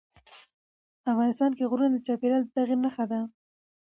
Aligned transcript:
افغانستان 1.11 1.51
کې 1.57 1.69
غرونه 1.71 1.89
د 1.93 1.97
چاپېریال 2.07 2.41
د 2.45 2.49
تغیر 2.57 2.79
نښه 2.83 3.05
ده. 3.11 3.19